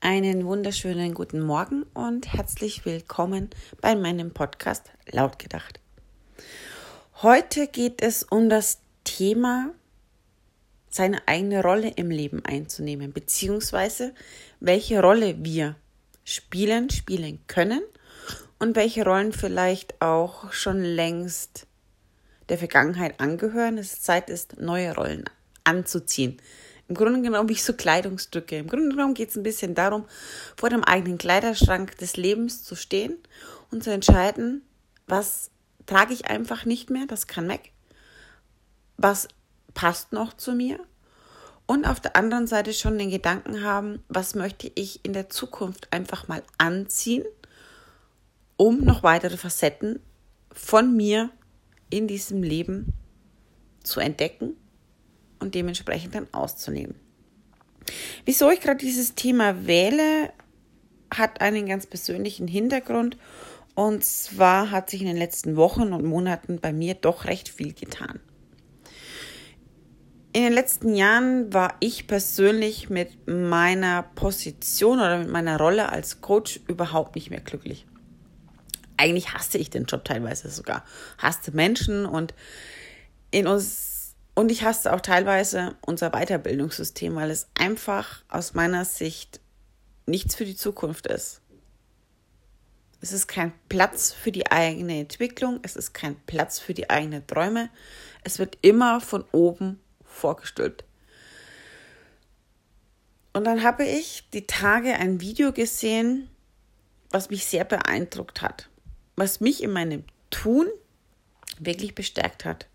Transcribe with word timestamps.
Einen 0.00 0.46
wunderschönen 0.46 1.12
guten 1.12 1.40
Morgen 1.40 1.82
und 1.92 2.32
herzlich 2.32 2.84
willkommen 2.84 3.50
bei 3.80 3.96
meinem 3.96 4.32
Podcast 4.32 4.92
Lautgedacht. 5.10 5.80
Heute 7.20 7.66
geht 7.66 8.00
es 8.00 8.22
um 8.22 8.48
das 8.48 8.78
Thema, 9.02 9.74
seine 10.88 11.26
eigene 11.26 11.62
Rolle 11.62 11.88
im 11.96 12.12
Leben 12.12 12.44
einzunehmen, 12.44 13.12
beziehungsweise 13.12 14.14
welche 14.60 15.02
Rolle 15.02 15.44
wir 15.44 15.74
spielen, 16.22 16.90
spielen 16.90 17.40
können 17.48 17.82
und 18.60 18.76
welche 18.76 19.04
Rollen 19.04 19.32
vielleicht 19.32 20.00
auch 20.00 20.52
schon 20.52 20.80
längst 20.80 21.66
der 22.48 22.58
Vergangenheit 22.58 23.18
angehören. 23.18 23.78
Es 23.78 24.00
Zeit 24.00 24.30
ist, 24.30 24.60
neue 24.60 24.94
Rollen 24.94 25.24
anzuziehen. 25.64 26.40
Im 26.88 26.94
Grunde 26.94 27.20
genommen 27.20 27.50
wie 27.50 27.54
so 27.54 27.74
Kleidungsstücke. 27.74 28.56
Im 28.56 28.66
Grunde 28.66 28.88
genommen 28.88 29.14
geht 29.14 29.28
es 29.28 29.36
ein 29.36 29.42
bisschen 29.42 29.74
darum, 29.74 30.06
vor 30.56 30.70
dem 30.70 30.82
eigenen 30.84 31.18
Kleiderschrank 31.18 31.98
des 31.98 32.16
Lebens 32.16 32.64
zu 32.64 32.74
stehen 32.74 33.18
und 33.70 33.84
zu 33.84 33.90
entscheiden, 33.90 34.62
was 35.06 35.50
trage 35.84 36.14
ich 36.14 36.26
einfach 36.26 36.64
nicht 36.64 36.88
mehr, 36.88 37.06
das 37.06 37.26
kann 37.26 37.48
weg. 37.48 37.72
Was 38.96 39.28
passt 39.74 40.12
noch 40.12 40.32
zu 40.32 40.52
mir? 40.52 40.80
Und 41.66 41.86
auf 41.86 42.00
der 42.00 42.16
anderen 42.16 42.46
Seite 42.46 42.72
schon 42.72 42.96
den 42.96 43.10
Gedanken 43.10 43.62
haben, 43.62 44.02
was 44.08 44.34
möchte 44.34 44.72
ich 44.74 45.04
in 45.04 45.12
der 45.12 45.28
Zukunft 45.28 45.92
einfach 45.92 46.26
mal 46.26 46.42
anziehen, 46.56 47.24
um 48.56 48.80
noch 48.80 49.02
weitere 49.02 49.36
Facetten 49.36 50.00
von 50.50 50.96
mir 50.96 51.28
in 51.90 52.08
diesem 52.08 52.42
Leben 52.42 52.94
zu 53.82 54.00
entdecken 54.00 54.56
und 55.40 55.54
dementsprechend 55.54 56.14
dann 56.14 56.26
auszunehmen. 56.32 56.94
Wieso 58.24 58.50
ich 58.50 58.60
gerade 58.60 58.78
dieses 58.78 59.14
Thema 59.14 59.66
wähle, 59.66 60.30
hat 61.12 61.40
einen 61.40 61.66
ganz 61.66 61.86
persönlichen 61.86 62.48
Hintergrund. 62.48 63.16
Und 63.74 64.04
zwar 64.04 64.70
hat 64.70 64.90
sich 64.90 65.00
in 65.00 65.06
den 65.06 65.16
letzten 65.16 65.56
Wochen 65.56 65.92
und 65.92 66.04
Monaten 66.04 66.60
bei 66.60 66.72
mir 66.72 66.94
doch 66.94 67.24
recht 67.24 67.48
viel 67.48 67.72
getan. 67.72 68.20
In 70.32 70.42
den 70.42 70.52
letzten 70.52 70.94
Jahren 70.94 71.52
war 71.54 71.74
ich 71.80 72.06
persönlich 72.06 72.90
mit 72.90 73.26
meiner 73.26 74.02
Position 74.02 74.98
oder 74.98 75.18
mit 75.18 75.30
meiner 75.30 75.58
Rolle 75.58 75.90
als 75.90 76.20
Coach 76.20 76.60
überhaupt 76.68 77.14
nicht 77.14 77.30
mehr 77.30 77.40
glücklich. 77.40 77.86
Eigentlich 78.96 79.32
hasste 79.32 79.58
ich 79.58 79.70
den 79.70 79.84
Job 79.84 80.04
teilweise 80.04 80.50
sogar. 80.50 80.84
Hasste 81.16 81.52
Menschen 81.52 82.04
und 82.04 82.34
in 83.30 83.46
uns 83.46 83.87
und 84.38 84.52
ich 84.52 84.62
hasse 84.62 84.92
auch 84.92 85.00
teilweise 85.00 85.74
unser 85.80 86.10
Weiterbildungssystem, 86.10 87.16
weil 87.16 87.32
es 87.32 87.48
einfach 87.58 88.22
aus 88.28 88.54
meiner 88.54 88.84
Sicht 88.84 89.40
nichts 90.06 90.36
für 90.36 90.44
die 90.44 90.54
Zukunft 90.54 91.08
ist. 91.08 91.40
Es 93.00 93.10
ist 93.10 93.26
kein 93.26 93.52
Platz 93.68 94.12
für 94.12 94.30
die 94.30 94.48
eigene 94.48 95.00
Entwicklung, 95.00 95.58
es 95.64 95.74
ist 95.74 95.92
kein 95.92 96.14
Platz 96.26 96.60
für 96.60 96.72
die 96.72 96.88
eigenen 96.88 97.26
Träume. 97.26 97.68
Es 98.22 98.38
wird 98.38 98.58
immer 98.62 99.00
von 99.00 99.24
oben 99.32 99.80
vorgestülpt. 100.04 100.84
Und 103.32 103.42
dann 103.42 103.64
habe 103.64 103.84
ich 103.84 104.30
die 104.32 104.46
Tage 104.46 104.94
ein 104.94 105.20
Video 105.20 105.52
gesehen, 105.52 106.30
was 107.10 107.28
mich 107.28 107.44
sehr 107.44 107.64
beeindruckt 107.64 108.40
hat, 108.40 108.68
was 109.16 109.40
mich 109.40 109.64
in 109.64 109.72
meinem 109.72 110.04
Tun 110.30 110.68
wirklich 111.58 111.96
bestärkt 111.96 112.44
hat. 112.44 112.68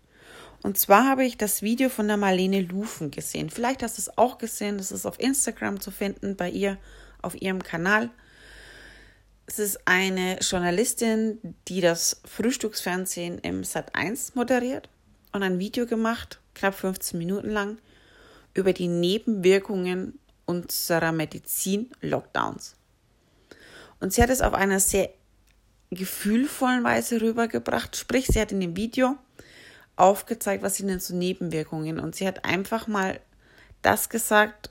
Und 0.64 0.78
zwar 0.78 1.06
habe 1.06 1.26
ich 1.26 1.36
das 1.36 1.60
Video 1.60 1.90
von 1.90 2.08
der 2.08 2.16
Marlene 2.16 2.62
Lufen 2.62 3.10
gesehen. 3.10 3.50
Vielleicht 3.50 3.82
hast 3.82 3.98
du 3.98 4.00
es 4.00 4.16
auch 4.16 4.38
gesehen. 4.38 4.78
Das 4.78 4.92
ist 4.92 5.04
auf 5.04 5.20
Instagram 5.20 5.78
zu 5.78 5.90
finden, 5.90 6.36
bei 6.36 6.48
ihr 6.48 6.78
auf 7.20 7.38
ihrem 7.38 7.62
Kanal. 7.62 8.08
Es 9.44 9.58
ist 9.58 9.86
eine 9.86 10.38
Journalistin, 10.38 11.38
die 11.68 11.82
das 11.82 12.22
Frühstücksfernsehen 12.24 13.40
im 13.40 13.62
Sat 13.62 13.94
1 13.94 14.36
moderiert 14.36 14.88
und 15.32 15.42
ein 15.42 15.58
Video 15.58 15.84
gemacht, 15.84 16.40
knapp 16.54 16.72
15 16.72 17.18
Minuten 17.18 17.50
lang, 17.50 17.76
über 18.54 18.72
die 18.72 18.88
Nebenwirkungen 18.88 20.18
unserer 20.46 21.12
Medizin-Lockdowns. 21.12 22.74
Und 24.00 24.14
sie 24.14 24.22
hat 24.22 24.30
es 24.30 24.40
auf 24.40 24.54
einer 24.54 24.80
sehr 24.80 25.10
gefühlvollen 25.90 26.84
Weise 26.84 27.20
rübergebracht. 27.20 27.96
Sprich, 27.96 28.28
sie 28.28 28.40
hat 28.40 28.50
in 28.50 28.60
dem 28.60 28.76
Video 28.76 29.18
aufgezeigt, 29.96 30.62
was 30.62 30.76
sind 30.76 30.88
denn 30.88 31.00
so 31.00 31.14
Nebenwirkungen. 31.14 31.98
Und 31.98 32.14
sie 32.14 32.26
hat 32.26 32.44
einfach 32.44 32.86
mal 32.86 33.20
das 33.82 34.08
gesagt, 34.08 34.70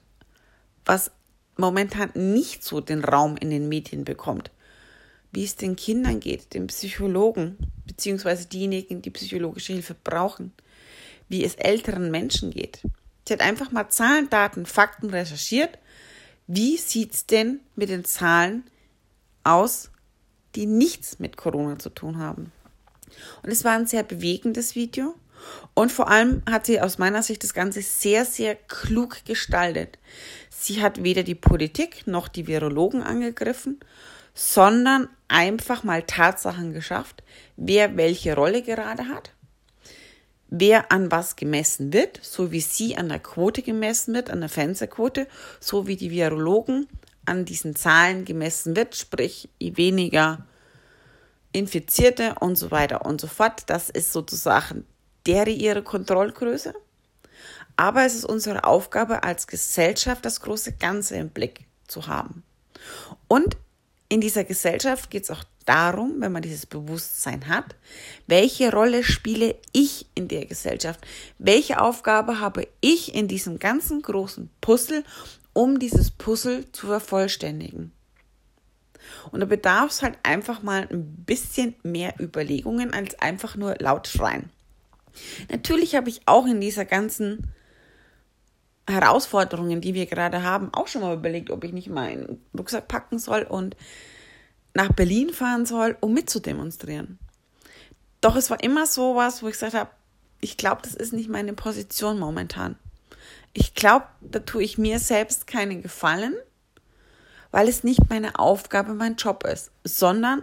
was 0.86 1.12
momentan 1.56 2.12
nicht 2.14 2.64
so 2.64 2.82
den 2.82 3.04
Raum 3.04 3.38
in 3.38 3.50
den 3.50 3.70
Medien 3.70 4.04
bekommt. 4.04 4.52
Wie 5.32 5.44
es 5.44 5.56
den 5.56 5.76
Kindern 5.76 6.20
geht, 6.20 6.54
den 6.54 6.68
Psychologen, 6.68 7.58
beziehungsweise 7.86 8.48
diejenigen, 8.48 9.02
die 9.02 9.10
psychologische 9.10 9.74
Hilfe 9.74 9.96
brauchen. 10.04 10.52
Wie 11.30 11.44
es 11.44 11.56
älteren 11.56 12.12
Menschen 12.12 12.52
geht. 12.52 12.82
Sie 13.28 13.34
hat 13.34 13.42
einfach 13.42 13.72
mal 13.72 13.90
Zahlen, 13.90 14.30
Daten, 14.30 14.66
Fakten 14.66 15.10
recherchiert. 15.10 15.80
Wie 16.48 16.78
sieht 16.78 17.14
es 17.14 17.26
denn 17.26 17.62
mit 17.76 17.90
den 17.90 18.04
Zahlen 18.04 18.64
aus, 19.44 19.90
die 20.56 20.66
nichts 20.66 21.20
mit 21.20 21.38
Corona 21.38 21.80
zu 21.80 21.90
tun 21.90 22.18
haben? 22.18 22.52
Und 23.42 23.52
es 23.52 23.64
war 23.64 23.74
ein 23.74 23.88
sehr 23.88 24.04
bewegendes 24.04 24.76
Video. 24.76 25.16
Und 25.74 25.92
vor 25.92 26.10
allem 26.10 26.42
hat 26.50 26.66
sie 26.66 26.80
aus 26.80 26.98
meiner 26.98 27.24
Sicht 27.24 27.44
das 27.44 27.54
Ganze 27.54 27.82
sehr, 27.82 28.26
sehr 28.26 28.56
klug 28.56 29.26
gestaltet. 29.26 29.98
Sie 30.50 30.82
hat 30.82 31.04
weder 31.04 31.24
die 31.24 31.36
Politik 31.36 32.08
noch 32.08 32.28
die 32.28 32.48
Virologen 32.48 33.04
angegriffen, 33.04 33.80
sondern 34.34 35.10
einfach 35.28 35.84
mal 35.84 36.04
Tatsachen 36.04 36.74
geschafft, 36.74 37.24
wer 37.58 37.98
welche 37.98 38.36
Rolle 38.36 38.62
gerade 38.62 39.08
hat, 39.08 39.32
wer 40.50 40.92
an 40.92 41.12
was 41.12 41.36
gemessen 41.36 41.94
wird, 41.94 42.20
so 42.22 42.52
wie 42.52 42.62
sie 42.62 42.96
an 42.96 43.10
der 43.10 43.20
Quote 43.20 43.62
gemessen 43.62 44.14
wird, 44.14 44.30
an 44.30 44.40
der 44.40 44.50
Fensterquote, 44.50 45.28
so 45.60 45.88
wie 45.88 45.96
die 45.96 46.12
Virologen 46.12 46.88
an 47.26 47.46
diesen 47.46 47.76
Zahlen 47.76 48.26
gemessen 48.26 48.76
wird, 48.76 48.96
sprich 48.96 49.50
je 49.60 49.78
weniger 49.78 50.46
Infizierte 51.54 52.36
und 52.40 52.58
so 52.58 52.72
weiter 52.72 53.06
und 53.06 53.22
so 53.22 53.28
fort. 53.28 53.64
Das 53.68 53.90
ist 53.90 54.12
sozusagen 54.12 54.86
deren 55.26 55.58
ihre 55.58 55.84
Kontrollgröße. 55.84 56.74
Aber 57.76 58.06
es 58.06 58.16
ist 58.16 58.26
unsere 58.26 58.66
Aufgabe 58.66 59.24
als 59.24 59.48
Gesellschaft, 59.48 60.26
das 60.26 60.42
große 60.42 60.74
Ganze 60.74 61.16
im 61.16 61.30
Blick 61.30 61.66
zu 61.88 62.08
haben. 62.08 62.44
Und 63.28 63.58
in 64.10 64.22
dieser 64.22 64.44
Gesellschaft 64.44 65.10
geht 65.10 65.24
es 65.24 65.32
auch 65.32 65.44
darum, 65.66 66.16
wenn 66.20 66.32
man 66.32 66.42
dieses 66.42 66.66
Bewusstsein 66.66 67.48
hat, 67.48 67.76
welche 68.28 68.72
Rolle 68.72 69.04
spiele 69.04 69.56
ich 69.72 70.06
in 70.14 70.28
der 70.28 70.46
Gesellschaft? 70.46 71.00
Welche 71.40 71.82
Aufgabe 71.82 72.40
habe 72.40 72.68
ich 72.82 73.16
in 73.16 73.28
diesem 73.28 73.60
ganzen 73.60 74.02
großen 74.02 74.50
Puzzle, 74.62 75.04
um 75.54 75.80
dieses 75.80 76.12
Puzzle 76.12 76.72
zu 76.72 76.88
vervollständigen? 76.88 77.92
Und 79.32 79.40
da 79.40 79.46
bedarf 79.46 79.92
es 79.92 80.02
halt 80.02 80.18
einfach 80.24 80.62
mal 80.62 80.88
ein 80.92 81.24
bisschen 81.26 81.76
mehr 81.84 82.14
Überlegungen 82.20 82.94
als 82.94 83.20
einfach 83.20 83.56
nur 83.56 83.76
laut 83.80 84.08
schreien. 84.08 84.50
Natürlich 85.50 85.96
habe 85.96 86.10
ich 86.10 86.22
auch 86.26 86.46
in 86.46 86.60
dieser 86.60 86.86
ganzen 86.86 87.48
Herausforderungen, 88.88 89.80
die 89.82 89.94
wir 89.94 90.06
gerade 90.06 90.44
haben, 90.44 90.74
auch 90.74 90.88
schon 90.88 91.02
mal 91.02 91.16
überlegt, 91.16 91.52
ob 91.52 91.64
ich 91.64 91.72
nicht 91.72 91.90
meinen 91.90 92.42
Rucksack 92.58 92.88
packen 92.88 93.20
soll 93.20 93.44
und 93.44 93.78
nach 94.74 94.92
Berlin 94.92 95.30
fahren 95.30 95.66
soll, 95.66 95.96
um 96.02 96.14
mitzudemonstrieren. 96.14 97.20
Doch 98.22 98.36
es 98.36 98.50
war 98.50 98.62
immer 98.64 98.86
so 98.86 99.16
was, 99.16 99.44
wo 99.44 99.48
ich 99.48 99.54
gesagt 99.54 99.74
habe, 99.74 99.90
ich 100.42 100.58
glaube, 100.58 100.82
das 100.84 100.94
ist 100.94 101.14
nicht 101.14 101.30
meine 101.30 101.54
Position 101.54 102.20
momentan. 102.20 102.76
Ich 103.54 103.76
glaube, 103.76 104.08
da 104.20 104.40
tue 104.40 104.64
ich 104.64 104.78
mir 104.78 105.00
selbst 105.00 105.48
keinen 105.48 105.82
Gefallen 105.82 106.34
weil 107.54 107.70
es 107.70 107.84
nicht 107.84 108.10
meine 108.10 108.40
Aufgabe, 108.40 108.96
mein 108.96 109.16
Job 109.16 109.46
ist, 109.46 109.70
sondern 109.84 110.42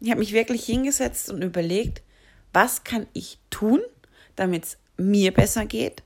ich 0.00 0.10
habe 0.10 0.20
mich 0.20 0.34
wirklich 0.34 0.66
hingesetzt 0.66 1.30
und 1.30 1.40
überlegt, 1.40 2.02
was 2.52 2.84
kann 2.84 3.06
ich 3.14 3.38
tun, 3.48 3.80
damit 4.36 4.64
es 4.64 4.78
mir 4.98 5.32
besser 5.32 5.64
geht, 5.64 6.02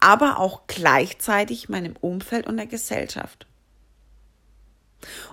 aber 0.00 0.38
auch 0.38 0.66
gleichzeitig 0.66 1.70
meinem 1.70 1.96
Umfeld 2.02 2.46
und 2.46 2.58
der 2.58 2.66
Gesellschaft. 2.66 3.46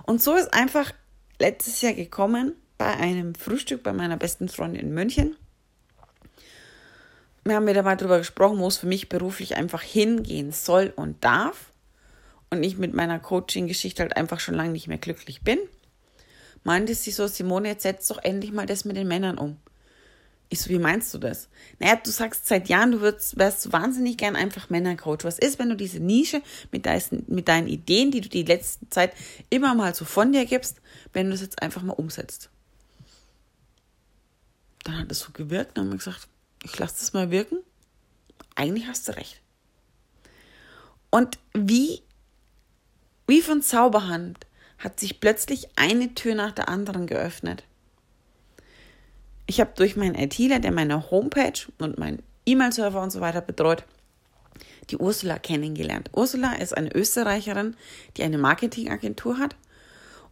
Und 0.04 0.22
so 0.22 0.34
ist 0.34 0.54
einfach 0.54 0.92
letztes 1.38 1.82
Jahr 1.82 1.92
gekommen 1.92 2.54
bei 2.78 2.90
einem 2.90 3.34
Frühstück 3.34 3.82
bei 3.82 3.92
meiner 3.92 4.16
besten 4.16 4.48
Freundin 4.48 4.80
in 4.80 4.94
München. 4.94 5.36
Wir 7.44 7.56
haben 7.56 7.66
wieder 7.66 7.82
mal 7.82 7.98
darüber 7.98 8.16
gesprochen, 8.16 8.60
wo 8.60 8.68
es 8.68 8.78
für 8.78 8.86
mich 8.86 9.10
beruflich 9.10 9.56
einfach 9.56 9.82
hingehen 9.82 10.52
soll 10.52 10.90
und 10.96 11.22
darf 11.22 11.71
und 12.52 12.62
ich 12.62 12.76
mit 12.76 12.92
meiner 12.92 13.18
Coaching-Geschichte 13.18 14.02
halt 14.02 14.14
einfach 14.14 14.38
schon 14.38 14.54
lange 14.54 14.72
nicht 14.72 14.86
mehr 14.86 14.98
glücklich 14.98 15.40
bin, 15.40 15.58
meinte 16.64 16.94
sie 16.94 17.10
so, 17.10 17.26
Simone, 17.26 17.68
jetzt 17.68 17.82
setz 17.82 18.08
doch 18.08 18.22
endlich 18.22 18.52
mal 18.52 18.66
das 18.66 18.84
mit 18.84 18.94
den 18.94 19.08
Männern 19.08 19.38
um. 19.38 19.56
Ich 20.50 20.60
so, 20.60 20.68
wie 20.68 20.78
meinst 20.78 21.14
du 21.14 21.18
das? 21.18 21.48
Naja, 21.78 21.96
du 21.96 22.10
sagst 22.10 22.46
seit 22.46 22.68
Jahren, 22.68 22.92
du 22.92 23.00
würdest, 23.00 23.38
wärst 23.38 23.72
wahnsinnig 23.72 24.18
gern 24.18 24.36
einfach 24.36 24.68
Männercoach. 24.68 25.24
Was 25.24 25.38
ist, 25.38 25.58
wenn 25.58 25.70
du 25.70 25.76
diese 25.76 25.98
Nische 25.98 26.42
mit, 26.70 26.84
dein, 26.84 27.02
mit 27.26 27.48
deinen 27.48 27.68
Ideen, 27.68 28.10
die 28.10 28.20
du 28.20 28.28
die 28.28 28.42
letzte 28.42 28.86
Zeit 28.90 29.14
immer 29.48 29.74
mal 29.74 29.94
so 29.94 30.04
von 30.04 30.30
dir 30.30 30.44
gibst, 30.44 30.82
wenn 31.14 31.26
du 31.26 31.32
das 31.32 31.40
jetzt 31.40 31.62
einfach 31.62 31.80
mal 31.80 31.94
umsetzt? 31.94 32.50
Dann 34.84 34.98
hat 34.98 35.10
es 35.10 35.20
so 35.20 35.32
gewirkt 35.32 35.78
und 35.78 35.88
haben 35.88 35.96
gesagt, 35.96 36.28
ich 36.64 36.78
lasse 36.78 36.96
das 36.98 37.14
mal 37.14 37.30
wirken. 37.30 37.56
Eigentlich 38.56 38.88
hast 38.88 39.08
du 39.08 39.16
recht. 39.16 39.40
Und 41.08 41.38
wie, 41.54 42.02
wie 43.32 43.40
von 43.40 43.62
Zauberhand 43.62 44.46
hat 44.76 45.00
sich 45.00 45.18
plötzlich 45.18 45.70
eine 45.74 46.14
Tür 46.14 46.34
nach 46.34 46.52
der 46.52 46.68
anderen 46.68 47.06
geöffnet. 47.06 47.64
Ich 49.46 49.58
habe 49.58 49.72
durch 49.74 49.96
meinen 49.96 50.16
ITler, 50.16 50.58
der 50.58 50.70
meine 50.70 51.10
Homepage 51.10 51.58
und 51.78 51.98
meinen 51.98 52.22
E-Mail-Server 52.44 53.00
und 53.00 53.10
so 53.10 53.22
weiter 53.22 53.40
betreut, 53.40 53.84
die 54.90 54.98
Ursula 54.98 55.38
kennengelernt. 55.38 56.10
Ursula 56.12 56.56
ist 56.56 56.76
eine 56.76 56.94
Österreicherin, 56.94 57.74
die 58.18 58.22
eine 58.22 58.36
Marketingagentur 58.36 59.38
hat. 59.38 59.56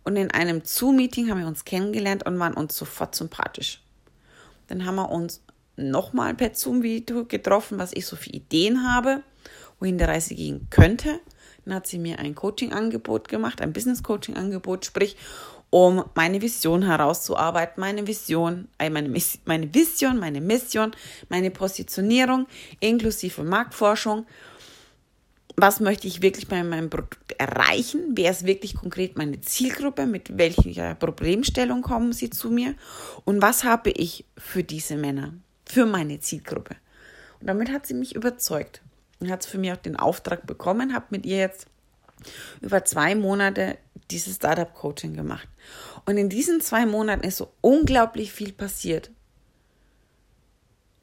Und 0.05 0.17
in 0.17 0.31
einem 0.31 0.61
Zoom-Meeting 0.63 1.31
haben 1.31 1.41
wir 1.41 1.47
uns 1.47 1.65
kennengelernt 1.65 2.27
und 2.27 2.39
waren 2.39 2.53
uns 2.53 2.77
sofort 2.77 3.15
sympathisch. 3.15 3.83
Dann 4.67 4.85
haben 4.85 4.97
wir 4.97 5.11
uns 5.11 5.41
nochmal 5.77 6.35
per 6.35 6.53
Zoom-Video 6.53 7.25
getroffen, 7.25 7.79
was 7.79 7.95
ich 7.95 8.05
so 8.05 8.17
für 8.17 8.29
Ideen 8.29 8.87
habe, 8.87 9.23
wohin 9.79 9.97
die 9.97 10.05
Reise 10.05 10.35
gehen 10.35 10.67
könnte. 10.69 11.19
Dann 11.71 11.77
hat 11.77 11.87
sie 11.87 12.01
mir 12.01 12.19
ein 12.19 12.35
Coaching-Angebot 12.35 13.29
gemacht, 13.29 13.61
ein 13.61 13.73
Business-Coaching-Angebot, 13.73 14.87
sprich, 14.87 15.17
um 15.71 16.05
meine 16.17 16.43
Vision 16.43 16.83
herauszuarbeiten, 16.83 17.81
meine 17.81 18.09
Vision, 18.09 18.67
äh, 18.79 18.91
meine, 18.91 19.15
Vision, 19.15 20.19
meine 20.19 20.41
Mission, 20.41 20.91
meine 21.29 21.53
Positionierung 21.53 22.49
inklusive 22.81 23.45
Marktforschung. 23.45 24.27
Was 25.55 25.79
möchte 25.79 26.09
ich 26.09 26.23
wirklich 26.23 26.49
bei 26.49 26.65
meinem 26.65 26.91
Produkt 26.91 27.37
erreichen? 27.39 28.15
Wer 28.17 28.33
ist 28.33 28.47
wirklich 28.47 28.75
konkret 28.75 29.17
meine 29.17 29.41
Zielgruppe? 29.41 30.07
Mit 30.07 30.39
welcher 30.39 30.97
Problemstellung 30.97 31.83
kommen 31.83 32.13
sie 32.13 32.31
zu 32.31 32.51
mir? 32.51 32.75
Und 33.25 33.43
was 33.43 33.63
habe 33.63 33.91
ich 33.91 34.25
für 34.37 34.65
diese 34.65 34.97
Männer, 34.97 35.35
für 35.67 35.87
meine 35.87 36.19
Zielgruppe? 36.19 36.75
Und 37.39 37.47
damit 37.47 37.71
hat 37.71 37.87
sie 37.87 37.95
mich 37.95 38.17
überzeugt 38.17 38.83
und 39.21 39.31
hat 39.31 39.45
für 39.45 39.59
mich 39.59 39.73
auch 39.73 39.77
den 39.77 39.97
Auftrag 39.97 40.47
bekommen, 40.47 40.95
habe 40.95 41.07
mit 41.11 41.27
ihr 41.27 41.39
jetzt 41.39 41.67
über 42.61 42.85
zwei 42.85 43.15
Monate 43.15 43.79
dieses 44.11 44.37
Startup-Coaching 44.37 45.15
gemacht. 45.15 45.49
Und 46.05 46.17
in 46.17 46.29
diesen 46.29 46.61
zwei 46.61 46.87
Monaten 46.87 47.25
ist 47.25 47.37
so 47.37 47.53
unglaublich 47.61 48.33
viel 48.33 48.53
passiert. 48.53 49.11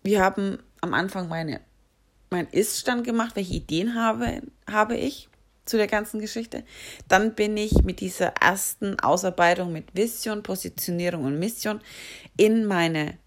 Wir 0.03 0.21
haben 0.21 0.59
am 0.81 0.93
Anfang 0.93 1.27
meine, 1.27 1.61
meinen 2.29 2.49
Ist-Stand 2.49 3.03
gemacht, 3.03 3.35
welche 3.35 3.55
Ideen 3.55 3.95
habe, 3.95 4.41
habe 4.69 4.95
ich 4.95 5.29
zu 5.65 5.77
der 5.77 5.87
ganzen 5.87 6.19
Geschichte. 6.19 6.63
Dann 7.07 7.35
bin 7.35 7.57
ich 7.57 7.83
mit 7.83 7.99
dieser 7.99 8.27
ersten 8.41 8.99
Ausarbeitung 8.99 9.71
mit 9.71 9.95
Vision, 9.95 10.43
Positionierung 10.43 11.25
und 11.25 11.39
Mission 11.39 11.81
in 12.37 12.65
meine 12.65 13.17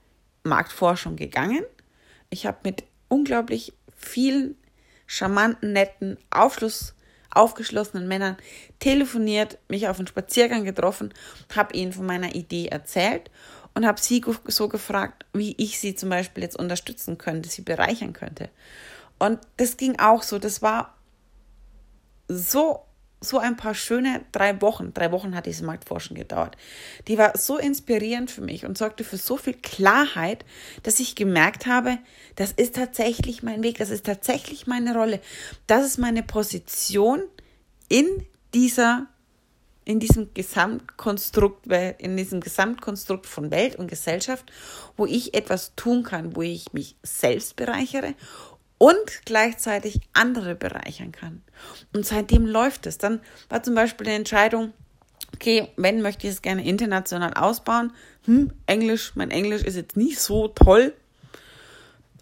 Marktforschung 0.43 1.17
gegangen. 1.17 1.65
Ich 2.31 2.47
habe 2.47 2.59
mit 2.65 2.85
unglaublich 3.09 3.75
vielen 3.95 4.57
charmanten, 5.11 5.73
netten, 5.73 6.19
Aufschluss 6.31 6.95
aufgeschlossenen 7.33 8.07
Männern 8.07 8.37
telefoniert, 8.79 9.59
mich 9.69 9.89
auf 9.89 9.99
einen 9.99 10.07
Spaziergang 10.07 10.65
getroffen, 10.65 11.13
habe 11.55 11.75
ihnen 11.75 11.93
von 11.93 12.07
meiner 12.07 12.35
Idee 12.35 12.67
erzählt 12.67 13.31
und 13.75 13.87
habe 13.87 14.01
sie 14.01 14.25
so 14.47 14.69
gefragt, 14.69 15.27
wie 15.33 15.55
ich 15.59 15.81
sie 15.81 15.97
zum 15.97 16.11
Beispiel 16.11 16.45
jetzt 16.45 16.57
unterstützen 16.57 17.19
könnte, 17.19 17.49
sie 17.49 17.63
bereichern 17.63 18.13
könnte. 18.13 18.51
Und 19.19 19.41
das 19.57 19.77
ging 19.77 19.99
auch 19.99 20.23
so. 20.23 20.39
Das 20.39 20.63
war 20.63 20.97
so 22.29 22.85
so 23.21 23.39
ein 23.39 23.57
paar 23.57 23.75
schöne 23.75 24.23
drei 24.33 24.61
Wochen. 24.63 24.95
Drei 24.95 25.13
Wochen 25.13 25.35
hat 25.35 25.47
diese 25.47 25.65
Marktforschung 25.65 26.17
gedauert. 26.17 26.57
Die 27.07 27.19
war 27.19 27.37
so 27.37 27.59
inspirierend 27.59 28.31
für 28.31 28.41
mich 28.41 28.65
und 28.65 28.79
sorgte 28.79 29.05
für 29.05 29.19
so 29.19 29.37
viel 29.37 29.55
Klarheit, 29.55 30.45
dass 30.83 31.01
ich 31.01 31.15
gemerkt 31.15 31.67
habe, 31.67 31.99
das 32.37 32.53
ist 32.53 32.77
tatsächlich 32.77 33.43
mein 33.43 33.63
Weg, 33.63 33.79
das 33.79 33.91
ist 33.91 34.07
tatsächlich 34.07 34.67
meine 34.67 34.95
Rolle, 34.95 35.21
das 35.67 35.85
ist 35.85 35.99
meine 35.99 36.23
Position 36.23 37.23
in 37.89 38.07
dieser 38.55 39.07
in 39.85 39.99
diesem 39.99 40.33
Gesamtkonstrukt, 40.35 41.67
in 41.99 42.17
diesem 42.17 42.41
Gesamtkonstrukt 42.41 43.27
von 43.27 43.51
Welt 43.51 43.77
und 43.77 43.89
Gesellschaft, 43.89 44.45
wo 44.97 45.05
ich 45.05 45.35
etwas 45.35 45.75
tun 45.75 46.05
kann, 46.05 46.37
wo 46.37 46.43
ich 46.43 46.73
mich 46.73 46.97
selbst 47.03 47.57
bereichere 47.57 48.15
und 48.79 49.25
gleichzeitig 49.25 50.01
andere 50.13 50.55
bereichern 50.55 51.11
kann. 51.13 51.43
Und 51.93 52.07
seitdem 52.07 52.47
läuft 52.47 52.87
es. 52.87 52.99
Dann 52.99 53.21
war 53.49 53.63
zum 53.63 53.75
Beispiel 53.75 54.07
die 54.07 54.13
Entscheidung, 54.13 54.73
okay, 55.35 55.69
wenn 55.77 56.03
möchte 56.03 56.27
ich 56.27 56.35
es 56.35 56.43
gerne 56.43 56.65
international 56.65 57.35
ausbauen, 57.35 57.93
hm, 58.25 58.53
Englisch, 58.67 59.13
mein 59.15 59.31
Englisch 59.31 59.63
ist 59.63 59.77
jetzt 59.77 59.97
nicht 59.97 60.21
so 60.21 60.49
toll, 60.49 60.95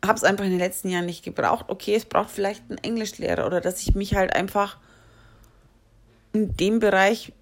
habe 0.05 0.17
es 0.17 0.25
einfach 0.25 0.45
in 0.45 0.51
den 0.51 0.61
letzten 0.61 0.91
Jahren 0.91 1.07
nicht 1.07 1.25
gebraucht. 1.25 1.67
Okay, 1.69 1.95
es 1.95 2.05
braucht 2.05 2.31
vielleicht 2.31 2.63
einen 2.69 2.79
Englischlehrer 2.79 3.47
oder 3.47 3.61
dass 3.61 3.83
ich 3.83 3.95
mich 3.95 4.15
halt 4.15 4.35
einfach 4.35 4.79
in 6.33 6.57
dem 6.57 6.79
Bereich 6.79 7.33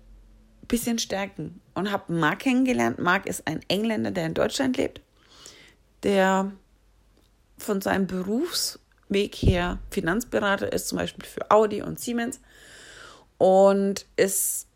ein 0.62 0.66
bisschen 0.68 0.98
stärken 0.98 1.60
und 1.74 1.92
habe 1.92 2.12
Mark 2.12 2.40
kennengelernt. 2.40 2.98
Mark 2.98 3.26
ist 3.26 3.46
ein 3.46 3.60
Engländer, 3.68 4.10
der 4.10 4.26
in 4.26 4.34
Deutschland 4.34 4.76
lebt, 4.76 5.00
der 6.02 6.52
von 7.58 7.80
seinem 7.80 8.06
Berufs 8.06 8.78
Weg 9.08 9.36
her 9.36 9.78
Finanzberater 9.90 10.72
ist, 10.72 10.88
zum 10.88 10.98
Beispiel 10.98 11.26
für 11.26 11.50
Audi 11.50 11.82
und 11.82 12.00
Siemens 12.00 12.40
und 13.38 14.06
ist 14.16 14.66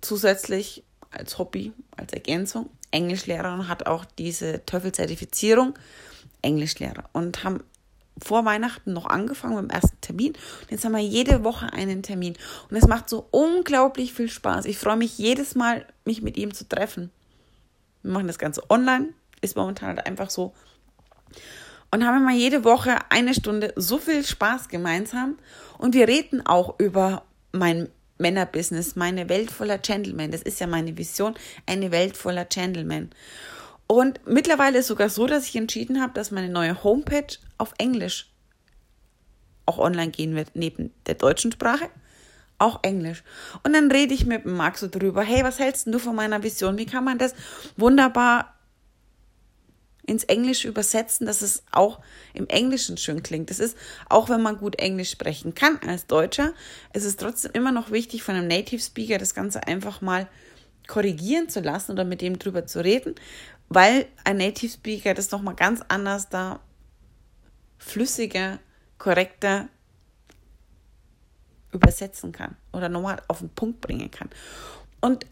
zusätzlich 0.00 0.84
als 1.10 1.38
Hobby, 1.38 1.72
als 1.96 2.12
Ergänzung 2.12 2.70
Englischlehrer 2.90 3.54
und 3.54 3.68
hat 3.68 3.86
auch 3.86 4.04
diese 4.04 4.64
TOEFL-Zertifizierung 4.64 5.74
Englischlehrer 6.42 7.08
und 7.12 7.42
haben 7.44 7.62
vor 8.22 8.44
Weihnachten 8.44 8.92
noch 8.92 9.06
angefangen 9.06 9.56
beim 9.56 9.70
ersten 9.70 10.00
Termin. 10.00 10.32
Und 10.32 10.70
jetzt 10.70 10.84
haben 10.84 10.92
wir 10.92 11.02
jede 11.02 11.44
Woche 11.44 11.72
einen 11.72 12.02
Termin. 12.02 12.34
Und 12.70 12.76
es 12.76 12.86
macht 12.86 13.10
so 13.10 13.28
unglaublich 13.30 14.14
viel 14.14 14.30
Spaß. 14.30 14.64
Ich 14.64 14.78
freue 14.78 14.96
mich 14.96 15.18
jedes 15.18 15.54
Mal, 15.54 15.86
mich 16.04 16.22
mit 16.22 16.38
ihm 16.38 16.54
zu 16.54 16.66
treffen. 16.66 17.10
Wir 18.02 18.12
machen 18.12 18.26
das 18.26 18.38
Ganze 18.38 18.62
online. 18.70 19.08
Ist 19.42 19.56
momentan 19.56 19.88
halt 19.88 20.06
einfach 20.06 20.30
so 20.30 20.54
und 21.96 22.04
haben 22.04 22.18
immer 22.18 22.34
jede 22.34 22.62
Woche 22.62 22.98
eine 23.08 23.32
Stunde 23.32 23.72
so 23.74 23.96
viel 23.96 24.22
Spaß 24.22 24.68
gemeinsam. 24.68 25.38
Und 25.78 25.94
wir 25.94 26.06
reden 26.06 26.44
auch 26.44 26.78
über 26.78 27.22
mein 27.52 27.88
Männerbusiness, 28.18 28.96
meine 28.96 29.30
Welt 29.30 29.50
voller 29.50 29.78
Gentlemen. 29.78 30.30
Das 30.30 30.42
ist 30.42 30.60
ja 30.60 30.66
meine 30.66 30.98
Vision, 30.98 31.34
eine 31.64 31.92
Welt 31.92 32.18
voller 32.18 32.44
Gentlemen. 32.44 33.08
Und 33.86 34.20
mittlerweile 34.26 34.80
ist 34.80 34.88
sogar 34.88 35.08
so, 35.08 35.26
dass 35.26 35.46
ich 35.46 35.56
entschieden 35.56 36.02
habe, 36.02 36.12
dass 36.12 36.30
meine 36.30 36.50
neue 36.50 36.84
Homepage 36.84 37.38
auf 37.56 37.72
Englisch 37.78 38.30
auch 39.64 39.78
online 39.78 40.10
gehen 40.10 40.36
wird, 40.36 40.50
neben 40.52 40.92
der 41.06 41.14
deutschen 41.14 41.50
Sprache, 41.50 41.88
auch 42.58 42.80
Englisch. 42.82 43.24
Und 43.62 43.72
dann 43.72 43.90
rede 43.90 44.12
ich 44.12 44.26
mit 44.26 44.44
Max 44.44 44.80
so 44.80 44.88
drüber, 44.88 45.22
hey, 45.22 45.44
was 45.44 45.58
hältst 45.58 45.86
du 45.86 45.98
von 45.98 46.14
meiner 46.14 46.42
Vision? 46.42 46.76
Wie 46.76 46.84
kann 46.84 47.04
man 47.04 47.16
das 47.16 47.34
wunderbar 47.78 48.55
ins 50.06 50.24
Englische 50.24 50.68
übersetzen, 50.68 51.26
dass 51.26 51.42
es 51.42 51.62
auch 51.72 52.00
im 52.32 52.48
Englischen 52.48 52.96
schön 52.96 53.22
klingt. 53.22 53.50
Das 53.50 53.58
ist, 53.58 53.76
auch 54.08 54.28
wenn 54.28 54.40
man 54.40 54.58
gut 54.58 54.78
Englisch 54.78 55.10
sprechen 55.10 55.54
kann 55.54 55.78
als 55.86 56.06
Deutscher, 56.06 56.52
ist 56.92 57.04
es 57.04 57.16
trotzdem 57.16 57.52
immer 57.52 57.72
noch 57.72 57.90
wichtig, 57.90 58.22
von 58.22 58.36
einem 58.36 58.48
Native 58.48 58.80
Speaker 58.80 59.18
das 59.18 59.34
Ganze 59.34 59.66
einfach 59.66 60.00
mal 60.00 60.28
korrigieren 60.86 61.48
zu 61.48 61.60
lassen 61.60 61.92
oder 61.92 62.04
mit 62.04 62.20
dem 62.20 62.38
drüber 62.38 62.66
zu 62.66 62.82
reden, 62.82 63.14
weil 63.68 64.06
ein 64.24 64.36
Native 64.36 64.70
Speaker 64.70 65.14
das 65.14 65.30
nochmal 65.30 65.56
ganz 65.56 65.82
anders 65.88 66.28
da 66.28 66.60
flüssiger, 67.78 68.60
korrekter 68.98 69.68
übersetzen 71.72 72.32
kann 72.32 72.56
oder 72.72 72.88
nochmal 72.88 73.20
auf 73.28 73.40
den 73.40 73.50
Punkt 73.50 73.80
bringen 73.80 74.10
kann. 74.10 74.30
Und 75.00 75.26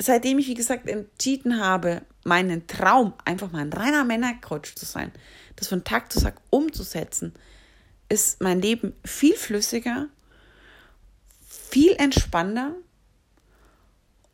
seitdem 0.00 0.38
ich, 0.38 0.48
wie 0.48 0.54
gesagt, 0.54 0.88
entschieden 0.88 1.60
habe, 1.60 2.02
meinen 2.24 2.66
Traum, 2.66 3.14
einfach 3.24 3.52
mal 3.52 3.60
ein 3.60 3.72
reiner 3.72 4.04
Männercoach 4.04 4.74
zu 4.74 4.84
sein, 4.84 5.12
das 5.56 5.68
von 5.68 5.84
Tag 5.84 6.12
zu 6.12 6.20
Tag 6.20 6.36
umzusetzen, 6.50 7.34
ist 8.08 8.42
mein 8.42 8.60
Leben 8.60 8.94
viel 9.04 9.34
flüssiger, 9.34 10.08
viel 11.48 11.92
entspannter. 11.96 12.74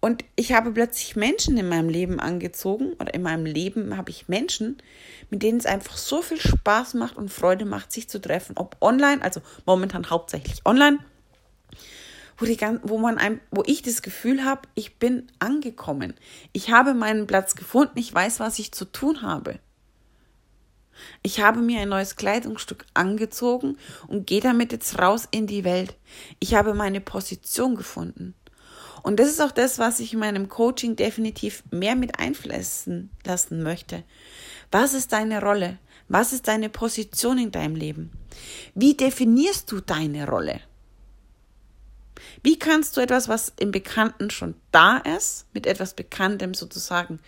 Und 0.01 0.25
ich 0.35 0.53
habe 0.53 0.73
plötzlich 0.73 1.15
Menschen 1.15 1.59
in 1.59 1.69
meinem 1.69 1.91
Leben 1.91 2.21
angezogen 2.21 2.95
oder 2.95 3.13
in 3.13 3.23
meinem 3.23 3.45
Leben 3.45 3.99
habe 3.99 4.11
ich 4.11 4.29
Menschen, 4.29 4.79
mit 5.29 5.43
denen 5.43 5.59
es 5.59 5.67
einfach 5.67 5.99
so 5.99 6.23
viel 6.23 6.41
Spaß 6.41 6.95
macht 6.95 7.17
und 7.17 7.31
Freude 7.31 7.67
macht, 7.67 7.93
sich 7.93 8.09
zu 8.09 8.19
treffen, 8.19 8.57
ob 8.57 8.77
online, 8.81 9.21
also 9.21 9.43
momentan 9.67 10.09
hauptsächlich 10.09 10.65
online, 10.65 11.01
wo, 12.41 12.47
die, 12.47 12.59
wo, 12.83 12.99
man 12.99 13.19
ein, 13.19 13.41
wo 13.51 13.63
ich 13.67 13.83
das 13.83 14.03
Gefühl 14.03 14.45
habe, 14.45 14.63
ich 14.75 14.99
bin 14.99 15.31
angekommen. 15.39 16.15
Ich 16.53 16.71
habe 16.71 16.95
meinen 16.95 17.27
Platz 17.27 17.55
gefunden, 17.55 17.99
ich 17.99 18.13
weiß, 18.13 18.41
was 18.41 18.59
ich 18.59 18.73
zu 18.73 18.87
tun 18.87 19.23
habe. 19.23 19.61
Ich 21.23 21.41
habe 21.41 21.61
mir 21.61 21.81
ein 21.81 21.89
neues 21.89 22.17
Kleidungsstück 22.17 22.85
angezogen 22.95 23.77
und 24.07 24.27
gehe 24.27 24.41
damit 24.41 24.73
jetzt 24.73 24.99
raus 24.99 25.29
in 25.31 25.47
die 25.47 25.65
Welt. 25.65 25.97
Ich 26.41 26.55
habe 26.55 26.75
meine 26.75 27.01
Position 27.01 27.75
gefunden. 27.75 28.35
Und 29.03 29.19
das 29.19 29.29
ist 29.29 29.41
auch 29.41 29.53
das, 29.53 29.79
was 29.79 30.01
ich 30.01 30.13
in 30.13 30.19
meinem 30.19 30.49
Coaching 30.49 30.97
definitiv 30.97 31.63
mehr 31.71 31.97
mit 31.97 32.19
einfließen 32.19 33.11
lassen 33.25 33.63
möchte. 33.63 34.05
Was 34.71 34.93
ist 34.93 35.13
deine 35.13 35.41
Rolle? 35.41 35.79
Was 36.09 36.33
ist 36.33 36.49
deine 36.49 36.69
Position 36.69 37.39
in 37.39 37.51
deinem 37.51 37.77
Leben? 37.77 38.11
Wie 38.75 38.95
definierst 38.95 39.71
du 39.73 39.81
deine 39.81 40.29
Rolle? 40.29 40.61
Wie 42.43 42.59
kannst 42.59 42.97
du 42.97 43.01
etwas, 43.01 43.29
was 43.29 43.53
im 43.59 43.71
Bekannten 43.71 44.31
schon 44.31 44.55
da 44.73 44.99
ist, 44.99 45.47
mit 45.53 45.67
etwas 45.67 45.95
Bekanntem 45.95 46.55
sozusagen 46.55 47.21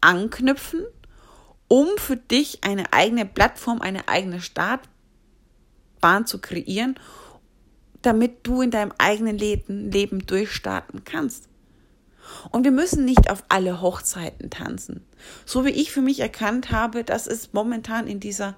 anknüpfen, 0.00 0.84
um 1.68 1.86
für 1.96 2.16
dich 2.16 2.64
eine 2.64 2.92
eigene 2.92 3.26
Plattform, 3.26 3.80
eine 3.80 4.08
eigene 4.08 4.40
Startbahn 4.40 6.26
zu 6.26 6.38
kreieren 6.40 6.98
damit 8.02 8.46
du 8.46 8.62
in 8.62 8.70
deinem 8.70 8.92
eigenen 8.98 9.38
Leben, 9.38 10.26
durchstarten 10.26 11.04
kannst. 11.04 11.48
Und 12.50 12.64
wir 12.64 12.70
müssen 12.70 13.04
nicht 13.04 13.30
auf 13.30 13.42
alle 13.48 13.80
Hochzeiten 13.80 14.50
tanzen. 14.50 15.06
So 15.46 15.64
wie 15.64 15.70
ich 15.70 15.90
für 15.90 16.02
mich 16.02 16.20
erkannt 16.20 16.70
habe, 16.70 17.02
dass 17.02 17.26
es 17.26 17.52
momentan 17.52 18.06
in 18.06 18.20
dieser 18.20 18.54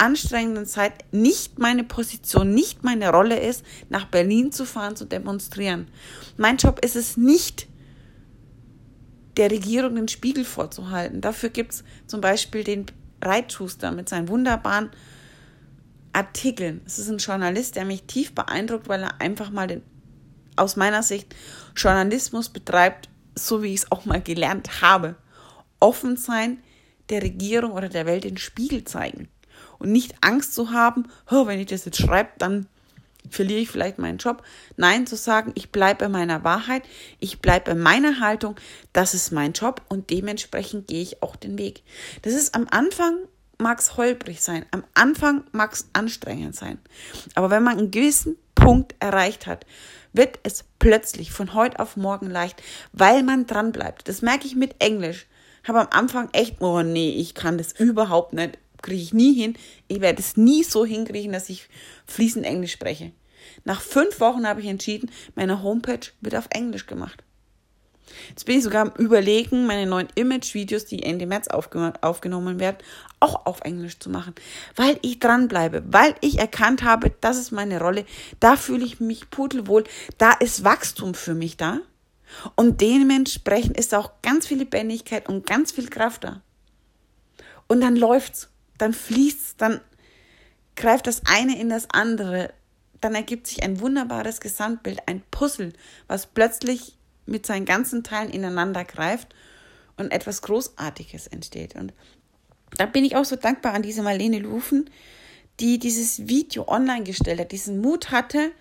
anstrengenden 0.00 0.66
Zeit 0.66 1.04
nicht 1.12 1.58
meine 1.58 1.84
Position, 1.84 2.54
nicht 2.54 2.82
meine 2.84 3.10
Rolle 3.10 3.38
ist, 3.38 3.64
nach 3.88 4.06
Berlin 4.06 4.50
zu 4.50 4.64
fahren, 4.64 4.96
zu 4.96 5.04
demonstrieren. 5.04 5.88
Mein 6.36 6.56
Job 6.56 6.82
ist 6.84 6.96
es 6.96 7.16
nicht, 7.16 7.68
der 9.36 9.50
Regierung 9.50 9.94
den 9.94 10.08
Spiegel 10.08 10.44
vorzuhalten. 10.44 11.20
Dafür 11.20 11.50
gibt 11.50 11.72
es 11.72 11.84
zum 12.06 12.20
Beispiel 12.20 12.64
den 12.64 12.86
Reitschuster 13.22 13.92
mit 13.92 14.08
seinen 14.08 14.28
wunderbaren 14.28 14.90
Artikeln. 16.12 16.80
Es 16.86 16.98
ist 16.98 17.08
ein 17.08 17.18
Journalist, 17.18 17.76
der 17.76 17.84
mich 17.84 18.04
tief 18.04 18.34
beeindruckt, 18.34 18.88
weil 18.88 19.02
er 19.02 19.20
einfach 19.20 19.50
mal 19.50 19.66
den, 19.66 19.82
aus 20.56 20.76
meiner 20.76 21.02
Sicht 21.02 21.34
Journalismus 21.76 22.48
betreibt, 22.48 23.08
so 23.34 23.62
wie 23.62 23.74
ich 23.74 23.82
es 23.82 23.92
auch 23.92 24.04
mal 24.06 24.20
gelernt 24.20 24.82
habe. 24.82 25.16
Offen 25.78 26.16
sein, 26.16 26.58
der 27.10 27.22
Regierung 27.22 27.72
oder 27.72 27.88
der 27.88 28.06
Welt 28.06 28.24
den 28.24 28.38
Spiegel 28.38 28.84
zeigen. 28.84 29.28
Und 29.80 29.90
nicht 29.90 30.14
Angst 30.20 30.54
zu 30.54 30.70
haben, 30.70 31.08
wenn 31.28 31.58
ich 31.58 31.66
das 31.66 31.84
jetzt 31.84 32.00
schreibe, 32.00 32.30
dann 32.38 32.66
verliere 33.28 33.60
ich 33.60 33.70
vielleicht 33.70 33.98
meinen 33.98 34.18
Job. 34.18 34.42
Nein, 34.76 35.06
zu 35.06 35.16
sagen, 35.16 35.52
ich 35.54 35.72
bleibe 35.72 36.04
bei 36.04 36.08
meiner 36.08 36.44
Wahrheit, 36.44 36.82
ich 37.18 37.40
bleibe 37.40 37.72
bei 37.72 37.74
meiner 37.74 38.20
Haltung, 38.20 38.56
das 38.92 39.14
ist 39.14 39.32
mein 39.32 39.52
Job 39.52 39.82
und 39.88 40.10
dementsprechend 40.10 40.86
gehe 40.86 41.02
ich 41.02 41.22
auch 41.22 41.36
den 41.36 41.58
Weg. 41.58 41.82
Das 42.22 42.34
ist 42.34 42.54
am 42.54 42.66
Anfang 42.70 43.18
mag 43.58 43.78
es 43.78 43.96
holprig 43.96 44.40
sein, 44.40 44.64
am 44.70 44.84
Anfang 44.94 45.44
mag 45.52 45.72
es 45.72 45.88
anstrengend 45.92 46.56
sein. 46.56 46.78
Aber 47.34 47.50
wenn 47.50 47.62
man 47.62 47.78
einen 47.78 47.90
gewissen 47.90 48.36
Punkt 48.54 48.94
erreicht 49.00 49.46
hat, 49.46 49.66
wird 50.12 50.38
es 50.42 50.64
plötzlich 50.78 51.30
von 51.30 51.54
heute 51.54 51.78
auf 51.78 51.96
morgen 51.96 52.30
leicht, 52.30 52.62
weil 52.92 53.22
man 53.22 53.46
dran 53.46 53.72
bleibt. 53.72 54.08
Das 54.08 54.22
merke 54.22 54.46
ich 54.46 54.56
mit 54.56 54.82
Englisch. 54.82 55.26
Habe 55.62 55.80
am 55.80 55.88
Anfang 55.90 56.30
echt, 56.32 56.60
oh 56.60 56.82
nee, 56.82 57.10
ich 57.10 57.34
kann 57.34 57.58
das 57.58 57.72
überhaupt 57.72 58.32
nicht, 58.32 58.58
kriege 58.82 59.02
ich 59.02 59.12
nie 59.12 59.34
hin. 59.34 59.56
Ich 59.88 60.00
werde 60.00 60.20
es 60.20 60.36
nie 60.36 60.64
so 60.64 60.84
hinkriegen, 60.84 61.32
dass 61.32 61.48
ich 61.48 61.68
fließend 62.06 62.44
Englisch 62.44 62.72
spreche. 62.72 63.12
Nach 63.64 63.80
fünf 63.80 64.20
Wochen 64.20 64.46
habe 64.46 64.60
ich 64.60 64.66
entschieden, 64.66 65.10
meine 65.34 65.62
Homepage 65.62 66.00
wird 66.20 66.36
auf 66.36 66.48
Englisch 66.50 66.86
gemacht. 66.86 67.22
Jetzt 68.28 68.44
bin 68.44 68.58
ich 68.58 68.64
sogar 68.64 68.82
am 68.82 68.92
Überlegen, 68.98 69.66
meine 69.66 69.88
neuen 69.88 70.08
Image-Videos, 70.14 70.84
die 70.84 71.02
Ende 71.02 71.26
März 71.26 71.48
aufgenommen 71.48 72.58
werden, 72.58 72.78
auch 73.20 73.46
auf 73.46 73.60
Englisch 73.62 73.98
zu 73.98 74.10
machen, 74.10 74.34
weil 74.76 74.98
ich 75.02 75.20
dranbleibe, 75.20 75.84
weil 75.86 76.14
ich 76.20 76.38
erkannt 76.38 76.82
habe, 76.82 77.12
das 77.20 77.38
ist 77.38 77.52
meine 77.52 77.80
Rolle, 77.80 78.04
da 78.40 78.56
fühle 78.56 78.84
ich 78.84 79.00
mich 79.00 79.30
pudelwohl, 79.30 79.84
da 80.18 80.32
ist 80.32 80.64
Wachstum 80.64 81.14
für 81.14 81.34
mich 81.34 81.56
da 81.56 81.78
und 82.56 82.80
dementsprechend 82.80 83.76
ist 83.76 83.94
auch 83.94 84.12
ganz 84.22 84.46
viel 84.46 84.58
Lebendigkeit 84.58 85.28
und 85.28 85.46
ganz 85.46 85.72
viel 85.72 85.88
Kraft 85.88 86.24
da. 86.24 86.42
Und 87.68 87.80
dann 87.80 87.94
läuft's, 87.94 88.49
dann 88.80 88.92
fließt's, 88.92 89.56
dann 89.56 89.80
greift 90.76 91.06
das 91.06 91.22
eine 91.26 91.58
in 91.58 91.68
das 91.68 91.88
andere, 91.90 92.52
dann 93.00 93.14
ergibt 93.14 93.46
sich 93.46 93.62
ein 93.62 93.80
wunderbares 93.80 94.40
Gesamtbild, 94.40 95.00
ein 95.06 95.22
Puzzle, 95.30 95.72
was 96.06 96.26
plötzlich 96.26 96.96
mit 97.26 97.46
seinen 97.46 97.64
ganzen 97.64 98.02
Teilen 98.02 98.30
ineinander 98.30 98.84
greift 98.84 99.34
und 99.96 100.10
etwas 100.10 100.42
Großartiges 100.42 101.26
entsteht. 101.26 101.76
Und 101.76 101.92
da 102.76 102.86
bin 102.86 103.04
ich 103.04 103.16
auch 103.16 103.24
so 103.24 103.36
dankbar 103.36 103.74
an 103.74 103.82
diese 103.82 104.02
Marlene 104.02 104.38
Lufen, 104.38 104.90
die 105.60 105.78
dieses 105.78 106.26
Video 106.28 106.66
online 106.68 107.04
gestellt 107.04 107.40
hat, 107.40 107.52
diesen 107.52 107.80
Mut 107.80 108.10
hatte, 108.10 108.52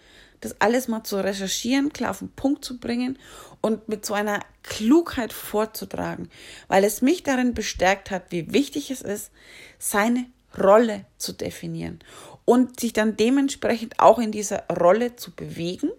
das 0.41 0.59
alles 0.59 0.87
mal 0.87 1.03
zu 1.03 1.17
recherchieren, 1.17 1.91
klar 1.91 2.11
auf 2.11 2.19
den 2.19 2.31
Punkt 2.31 2.63
zu 2.63 2.79
bringen 2.79 3.17
und 3.61 3.89
mit 3.89 4.05
so 4.05 4.13
einer 4.13 4.39
Klugheit 4.63 5.33
vorzutragen, 5.33 6.29
weil 6.67 6.83
es 6.83 7.01
mich 7.01 7.23
darin 7.23 7.53
bestärkt 7.53 8.11
hat, 8.11 8.31
wie 8.31 8.53
wichtig 8.53 8.91
es 8.91 9.01
ist, 9.01 9.31
seine 9.77 10.25
Rolle 10.57 11.05
zu 11.17 11.33
definieren 11.33 11.99
und 12.45 12.79
sich 12.79 12.93
dann 12.93 13.17
dementsprechend 13.17 13.99
auch 13.99 14.19
in 14.19 14.31
dieser 14.31 14.65
Rolle 14.67 15.15
zu 15.15 15.31
bewegen 15.31 15.89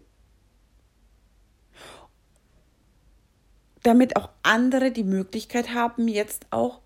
damit 3.83 4.17
auch 4.17 4.31
andere 4.43 4.91
die 4.91 5.05
Möglichkeit 5.05 5.75
haben, 5.75 6.09
jetzt 6.09 6.47
auch 6.51 6.81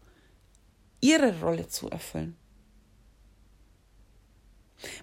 ihre 1.01 1.41
Rolle 1.41 1.69
zu 1.69 1.91
erfüllen. 1.91 2.37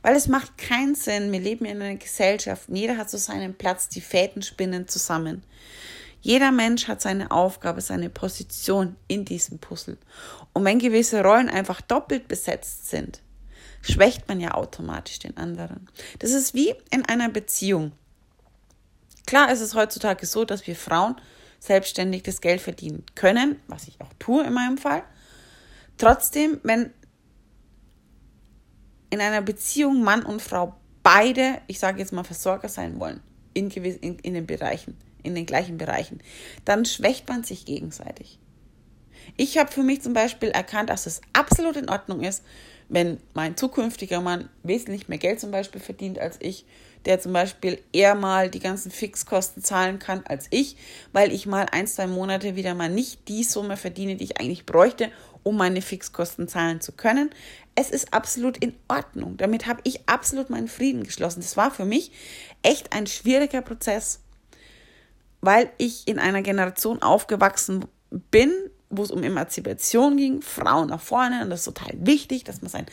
Weil 0.01 0.15
es 0.15 0.27
macht 0.27 0.57
keinen 0.57 0.95
Sinn, 0.95 1.31
wir 1.31 1.39
leben 1.39 1.65
in 1.65 1.81
einer 1.81 1.95
Gesellschaft, 1.95 2.63
jeder 2.67 2.97
hat 2.97 3.09
so 3.09 3.17
seinen 3.17 3.53
Platz, 3.53 3.87
die 3.87 4.01
Fäden 4.01 4.41
spinnen 4.41 4.87
zusammen. 4.87 5.43
Jeder 6.21 6.51
Mensch 6.51 6.87
hat 6.87 7.01
seine 7.01 7.31
Aufgabe, 7.31 7.81
seine 7.81 8.09
Position 8.09 8.95
in 9.07 9.25
diesem 9.25 9.59
Puzzle. 9.59 9.97
Und 10.53 10.65
wenn 10.65 10.79
gewisse 10.79 11.23
Rollen 11.23 11.49
einfach 11.49 11.81
doppelt 11.81 12.27
besetzt 12.27 12.89
sind, 12.89 13.21
schwächt 13.81 14.27
man 14.27 14.39
ja 14.39 14.53
automatisch 14.53 15.19
den 15.19 15.37
anderen. 15.37 15.89
Das 16.19 16.31
ist 16.31 16.53
wie 16.53 16.75
in 16.91 17.05
einer 17.05 17.29
Beziehung. 17.29 17.91
Klar 19.25 19.51
ist 19.51 19.61
es 19.61 19.75
heutzutage 19.75 20.25
so, 20.25 20.45
dass 20.45 20.67
wir 20.67 20.75
Frauen 20.75 21.15
selbstständig 21.59 22.23
das 22.23 22.41
Geld 22.41 22.61
verdienen 22.61 23.03
können, 23.15 23.59
was 23.67 23.87
ich 23.87 23.99
auch 24.01 24.11
tue 24.19 24.43
in 24.43 24.53
meinem 24.53 24.77
Fall. 24.77 25.03
Trotzdem, 25.97 26.59
wenn 26.63 26.91
in 29.11 29.21
einer 29.21 29.41
Beziehung 29.41 30.01
Mann 30.01 30.23
und 30.23 30.41
Frau 30.41 30.75
beide, 31.03 31.61
ich 31.67 31.79
sage 31.79 31.99
jetzt 31.99 32.13
mal, 32.13 32.23
Versorger 32.23 32.69
sein 32.69 32.99
wollen, 32.99 33.21
in, 33.53 33.69
gewiss, 33.69 33.97
in, 33.97 34.17
in 34.19 34.33
den 34.33 34.47
Bereichen, 34.47 34.97
in 35.21 35.35
den 35.35 35.45
gleichen 35.45 35.77
Bereichen, 35.77 36.21
dann 36.65 36.85
schwächt 36.85 37.27
man 37.29 37.43
sich 37.43 37.65
gegenseitig. 37.65 38.39
Ich 39.37 39.57
habe 39.57 39.71
für 39.71 39.83
mich 39.83 40.01
zum 40.01 40.13
Beispiel 40.13 40.49
erkannt, 40.49 40.89
dass 40.89 41.05
es 41.05 41.21
absolut 41.33 41.75
in 41.75 41.89
Ordnung 41.89 42.21
ist, 42.21 42.43
wenn 42.89 43.19
mein 43.33 43.55
zukünftiger 43.55 44.19
Mann 44.19 44.49
wesentlich 44.63 45.07
mehr 45.07 45.17
Geld 45.17 45.39
zum 45.39 45.51
Beispiel 45.51 45.79
verdient 45.79 46.19
als 46.19 46.37
ich, 46.39 46.65
der 47.05 47.19
zum 47.19 47.33
Beispiel 47.33 47.79
eher 47.93 48.15
mal 48.15 48.49
die 48.49 48.59
ganzen 48.59 48.91
Fixkosten 48.91 49.63
zahlen 49.63 49.97
kann 49.97 50.23
als 50.25 50.47
ich, 50.49 50.75
weil 51.13 51.31
ich 51.31 51.45
mal 51.45 51.67
ein, 51.71 51.87
zwei 51.87 52.07
Monate 52.07 52.55
wieder 52.55 52.75
mal 52.75 52.89
nicht 52.89 53.27
die 53.27 53.43
Summe 53.43 53.77
verdiene, 53.77 54.17
die 54.17 54.25
ich 54.25 54.39
eigentlich 54.39 54.65
bräuchte, 54.65 55.09
um 55.43 55.57
meine 55.57 55.81
Fixkosten 55.81 56.47
zahlen 56.47 56.81
zu 56.81 56.91
können. 56.91 57.31
Es 57.75 57.89
ist 57.89 58.13
absolut 58.13 58.57
in 58.57 58.75
Ordnung. 58.87 59.37
Damit 59.37 59.65
habe 59.65 59.81
ich 59.83 60.07
absolut 60.07 60.49
meinen 60.49 60.67
Frieden 60.67 61.03
geschlossen. 61.03 61.41
Das 61.41 61.57
war 61.57 61.71
für 61.71 61.85
mich 61.85 62.11
echt 62.63 62.93
ein 62.93 63.07
schwieriger 63.07 63.61
Prozess, 63.61 64.19
weil 65.39 65.71
ich 65.77 66.07
in 66.07 66.19
einer 66.19 66.41
Generation 66.41 67.01
aufgewachsen 67.01 67.85
bin, 68.09 68.51
wo 68.89 69.03
es 69.03 69.11
um 69.11 69.23
Emanzipation 69.23 70.17
ging, 70.17 70.41
Frauen 70.41 70.89
nach 70.89 71.01
vorne 71.01 71.43
und 71.43 71.49
das 71.49 71.61
ist 71.61 71.73
total 71.73 71.93
wichtig, 72.05 72.43
dass 72.43 72.61
man 72.61 72.69
sein 72.69 72.85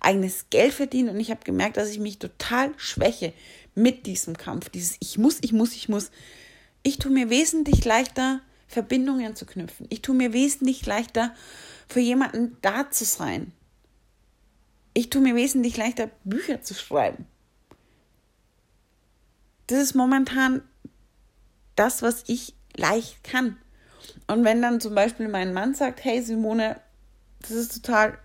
eigenes 0.00 0.50
Geld 0.50 0.74
verdient 0.74 1.08
und 1.10 1.20
ich 1.20 1.30
habe 1.30 1.44
gemerkt, 1.44 1.76
dass 1.76 1.90
ich 1.90 2.00
mich 2.00 2.18
total 2.18 2.72
schwäche 2.76 3.32
mit 3.74 4.06
diesem 4.06 4.36
Kampf, 4.36 4.68
dieses 4.68 4.96
ich 5.00 5.16
muss, 5.16 5.38
ich 5.42 5.52
muss, 5.52 5.74
ich 5.74 5.88
muss. 5.88 6.10
Ich 6.82 6.98
tue 6.98 7.12
mir 7.12 7.30
wesentlich 7.30 7.84
leichter 7.84 8.40
Verbindungen 8.66 9.36
zu 9.36 9.46
knüpfen. 9.46 9.86
Ich 9.88 10.02
tue 10.02 10.14
mir 10.14 10.32
wesentlich 10.32 10.84
leichter 10.84 11.34
für 11.88 12.00
jemanden 12.00 12.56
da 12.60 12.90
zu 12.90 13.04
sein. 13.04 13.52
Ich 14.94 15.10
tue 15.10 15.20
mir 15.20 15.34
wesentlich 15.34 15.76
leichter 15.76 16.08
Bücher 16.24 16.62
zu 16.62 16.74
schreiben. 16.74 17.26
Das 19.66 19.78
ist 19.78 19.94
momentan 19.94 20.62
das, 21.74 22.02
was 22.02 22.24
ich 22.28 22.54
leicht 22.76 23.24
kann. 23.24 23.56
Und 24.26 24.44
wenn 24.44 24.62
dann 24.62 24.80
zum 24.80 24.94
Beispiel 24.94 25.28
mein 25.28 25.52
Mann 25.52 25.74
sagt, 25.74 26.04
hey 26.04 26.22
Simone, 26.22 26.80
das 27.40 27.50
ist 27.50 27.82
total 27.82 28.18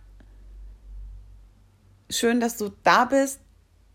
schön, 2.09 2.39
dass 2.39 2.57
du 2.57 2.69
da 2.83 3.05
bist, 3.05 3.39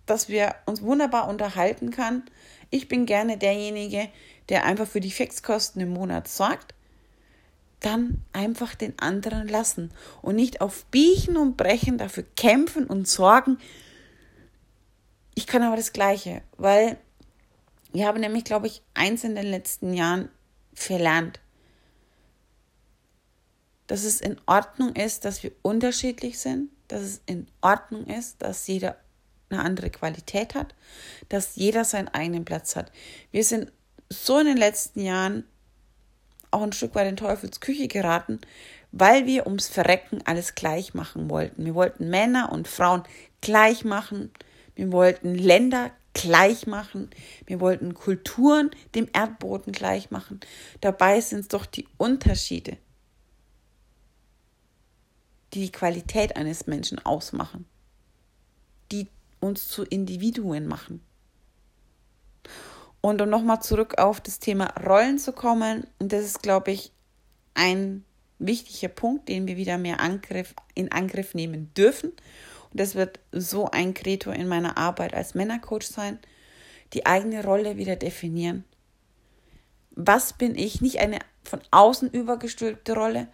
dass 0.07 0.29
wir 0.29 0.55
uns 0.67 0.83
wunderbar 0.83 1.29
unterhalten 1.29 1.91
kann. 1.91 2.25
ich 2.71 2.89
bin 2.89 3.07
gerne 3.07 3.39
derjenige, 3.39 4.09
der 4.49 4.65
einfach 4.65 4.87
für 4.87 5.01
die 5.01 5.11
Fixkosten 5.11 5.81
im 5.81 5.91
Monat 5.91 6.29
sorgt, 6.29 6.75
dann 7.85 8.23
einfach 8.33 8.75
den 8.75 8.99
anderen 8.99 9.49
lassen 9.49 9.91
und 10.23 10.37
nicht 10.37 10.61
auf 10.61 10.85
Biechen 10.87 11.37
und 11.37 11.57
Brechen 11.57 11.99
dafür 11.99 12.25
kämpfen 12.37 12.87
und 12.87 13.07
sorgen. 13.07 13.59
Ich 15.35 15.47
kann 15.47 15.63
aber 15.63 15.77
das 15.77 15.93
Gleiche, 15.93 16.43
weil 16.57 16.97
wir 17.93 18.07
haben 18.07 18.21
nämlich, 18.21 18.45
glaube 18.45 18.67
ich, 18.67 18.83
eins 18.95 19.23
in 19.25 19.35
den 19.35 19.47
letzten 19.47 19.93
Jahren 19.93 20.29
verlernt, 20.73 21.41
dass 23.87 24.05
es 24.05 24.21
in 24.21 24.41
Ordnung 24.47 24.95
ist, 24.97 25.25
dass 25.25 25.43
wir 25.43 25.53
unterschiedlich 25.63 26.39
sind, 26.39 26.71
dass 26.89 27.03
es 27.03 27.23
in 27.27 27.47
Ordnung 27.61 28.07
ist, 28.07 28.43
dass 28.43 28.67
jeder 28.67 28.97
eine 29.51 29.63
andere 29.63 29.91
Qualität 29.91 30.55
hat, 30.55 30.75
dass 31.29 31.57
jeder 31.57 31.85
seinen 31.85 32.09
eigenen 32.09 32.45
Platz 32.45 32.77
hat. 32.77 32.91
Wir 33.31 33.45
sind 33.45 33.73
so 34.09 34.39
in 34.39 34.47
den 34.47 34.57
letzten 34.57 35.01
Jahren 35.01 35.45
auch 36.55 36.63
ein 36.63 36.73
Stück 36.73 36.95
weit 36.95 37.09
in 37.09 37.17
Teufels 37.17 37.61
Küche 37.61 37.89
geraten, 37.89 38.41
weil 38.93 39.27
wir 39.27 39.47
ums 39.47 39.67
Verrecken 39.67 40.23
alles 40.25 40.55
gleich 40.55 40.95
machen 40.95 41.29
wollten. 41.29 41.65
Wir 41.65 41.75
wollten 41.75 42.09
Männer 42.09 42.53
und 42.53 42.69
Frauen 42.69 43.03
gleich 43.41 43.85
machen. 43.85 44.31
Wir 44.75 44.93
wollten 44.93 45.35
Länder 45.35 45.91
gleich 46.15 46.67
machen. 46.67 47.11
Wir 47.45 47.61
wollten 47.61 47.93
Kulturen 47.95 48.71
dem 48.95 49.09
Erdboden 49.13 49.73
gleich 49.73 50.11
machen. 50.11 50.41
Dabei 50.81 51.21
sind 51.21 51.41
es 51.41 51.49
doch 51.49 51.67
die 51.67 51.89
Unterschiede, 51.99 52.79
die 55.53 55.63
die 55.63 55.73
Qualität 55.73 56.37
eines 56.37 56.67
Menschen 56.67 57.05
ausmachen, 57.05 57.67
die 58.93 59.09
uns 59.41 59.69
zu 59.69 59.83
Individuen 59.83 60.67
machen. 60.67 61.03
Und 63.05 63.21
um 63.21 63.29
nochmal 63.29 63.61
zurück 63.61 63.99
auf 63.99 64.19
das 64.23 64.39
Thema 64.39 64.73
Rollen 64.83 65.19
zu 65.19 65.35
kommen, 65.35 65.87
und 65.99 66.11
das 66.11 66.25
ist, 66.25 66.43
glaube 66.43 66.71
ich, 66.71 66.91
ein 67.53 68.03
wichtiger 68.39 68.89
Punkt, 68.89 69.29
den 69.29 69.47
wir 69.47 69.59
wieder 69.59 69.77
mehr 69.77 70.01
Angriff, 70.01 70.55
in 70.75 70.91
Angriff 70.91 71.35
nehmen 71.35 71.71
dürfen. 71.75 72.13
Und 72.13 72.81
das 72.81 72.95
wird 72.95 73.21
so 73.31 73.71
ein 73.71 73.93
Credo 73.93 74.31
in 74.31 74.49
meiner 74.49 74.79
Arbeit 74.79 75.13
als 75.13 75.35
Männercoach 75.35 75.83
sein, 75.83 76.19
die 76.95 77.05
eigene 77.05 77.45
Rolle 77.45 77.77
wieder 77.77 77.97
definieren. 77.97 78.65
Was 79.91 80.33
bin 80.33 80.55
ich? 80.57 80.81
Nicht 80.81 81.01
eine 81.01 81.19
von 81.43 81.61
außen 81.73 82.09
übergestülpte 82.09 82.95
Rolle, 82.95 83.29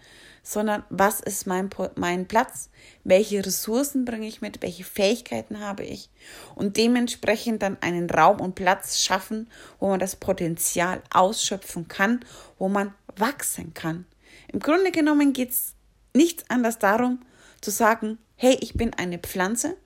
sondern 0.51 0.83
was 0.91 1.21
ist 1.21 1.47
mein, 1.47 1.71
mein 1.95 2.27
Platz, 2.27 2.71
welche 3.05 3.47
Ressourcen 3.47 4.05
bringe 4.05 4.27
ich 4.27 4.41
mit, 4.41 4.63
welche 4.63 4.83
Fähigkeiten 4.83 5.61
habe 5.61 5.85
ich? 5.85 6.11
Und 6.57 6.77
dementsprechend 6.77 7.63
dann 7.63 7.81
einen 7.81 8.11
Raum 8.11 8.41
und 8.41 8.57
Platz 8.57 8.99
schaffen, 8.99 9.49
wo 9.79 9.91
man 9.91 10.01
das 10.01 10.17
Potenzial 10.17 11.03
ausschöpfen 11.15 11.87
kann, 11.87 12.25
wo 12.59 12.69
man 12.69 12.93
wachsen 13.15 13.75
kann. 13.75 14.07
Im 14.53 14.59
Grunde 14.59 14.91
genommen 14.91 15.33
geht 15.33 15.51
es 15.51 15.75
nichts 16.15 16.51
anderes 16.51 16.81
darum, 16.81 17.21
zu 17.61 17.71
sagen, 17.71 18.19
hey, 18.35 18.59
ich 18.61 18.75
bin 18.75 18.93
eine 18.95 19.21
Pflanze, 19.21 19.77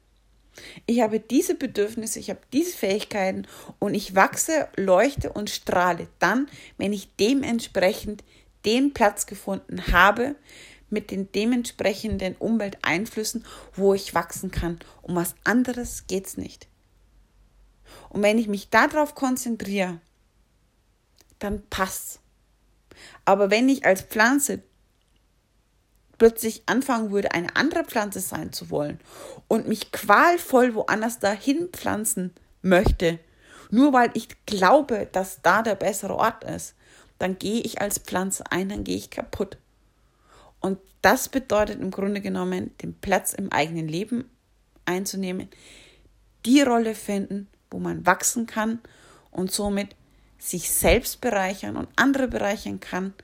ich 0.86 1.02
habe 1.02 1.20
diese 1.20 1.56
Bedürfnisse, 1.56 2.20
ich 2.20 2.30
habe 2.30 2.40
diese 2.54 2.74
Fähigkeiten 2.74 3.46
und 3.80 3.92
ich 3.92 4.14
wachse, 4.14 4.68
leuchte 4.76 5.30
und 5.30 5.50
strahle 5.50 6.08
dann, 6.20 6.48
wenn 6.78 6.94
ich 6.94 7.16
dementsprechend 7.16 8.24
den 8.64 8.92
Platz 8.92 9.26
gefunden 9.26 9.92
habe 9.92 10.36
mit 10.90 11.10
den 11.10 11.30
dementsprechenden 11.32 12.36
Umwelteinflüssen, 12.36 13.44
wo 13.74 13.94
ich 13.94 14.14
wachsen 14.14 14.50
kann. 14.50 14.78
Um 15.02 15.16
was 15.16 15.34
anderes 15.44 16.06
geht 16.06 16.26
es 16.26 16.36
nicht. 16.36 16.68
Und 18.08 18.22
wenn 18.22 18.38
ich 18.38 18.48
mich 18.48 18.70
darauf 18.70 19.14
konzentriere, 19.14 20.00
dann 21.38 21.62
passt's. 21.68 22.20
Aber 23.24 23.50
wenn 23.50 23.68
ich 23.68 23.84
als 23.84 24.02
Pflanze 24.02 24.62
plötzlich 26.16 26.62
anfangen 26.66 27.10
würde, 27.10 27.32
eine 27.32 27.54
andere 27.56 27.84
Pflanze 27.84 28.20
sein 28.20 28.52
zu 28.52 28.70
wollen 28.70 29.00
und 29.48 29.68
mich 29.68 29.90
qualvoll 29.92 30.74
woanders 30.74 31.18
dahin 31.18 31.68
pflanzen 31.72 32.32
möchte, 32.62 33.18
nur 33.70 33.92
weil 33.92 34.10
ich 34.14 34.28
glaube, 34.46 35.08
dass 35.10 35.42
da 35.42 35.62
der 35.62 35.74
bessere 35.74 36.14
Ort 36.14 36.44
ist, 36.44 36.74
dann 37.24 37.38
gehe 37.38 37.62
ich 37.62 37.80
als 37.80 37.98
Pflanze 37.98 38.44
ein, 38.50 38.68
dann 38.68 38.84
gehe 38.84 38.98
ich 38.98 39.08
kaputt. 39.08 39.56
Und 40.60 40.78
das 41.00 41.30
bedeutet 41.30 41.80
im 41.80 41.90
Grunde 41.90 42.20
genommen, 42.20 42.76
den 42.82 42.92
Platz 42.92 43.32
im 43.32 43.50
eigenen 43.50 43.88
Leben 43.88 44.28
einzunehmen, 44.84 45.48
die 46.44 46.60
Rolle 46.60 46.94
finden, 46.94 47.48
wo 47.70 47.78
man 47.78 48.04
wachsen 48.04 48.46
kann 48.46 48.78
und 49.30 49.50
somit 49.50 49.96
sich 50.38 50.70
selbst 50.70 51.22
bereichern 51.22 51.78
und 51.78 51.88
andere 51.96 52.28
bereichern 52.28 52.78
kann. 52.80 53.14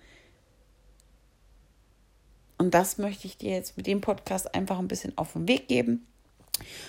Und 2.56 2.72
das 2.72 2.96
möchte 2.96 3.26
ich 3.26 3.36
dir 3.36 3.50
jetzt 3.50 3.76
mit 3.76 3.86
dem 3.86 4.00
Podcast 4.00 4.54
einfach 4.54 4.78
ein 4.78 4.88
bisschen 4.88 5.12
auf 5.18 5.34
den 5.34 5.46
Weg 5.46 5.68
geben. 5.68 6.06